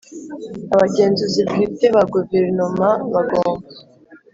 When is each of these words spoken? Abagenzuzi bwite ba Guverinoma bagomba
Abagenzuzi 0.73 1.41
bwite 1.49 1.85
ba 1.95 2.03
Guverinoma 2.13 2.87
bagomba 3.13 3.65